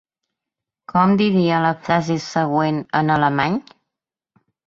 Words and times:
Com 0.93 1.11
diria 1.19 1.59
la 1.65 1.73
frase 1.83 2.17
següent 2.29 2.81
en 3.01 3.13
alemany? 3.19 3.61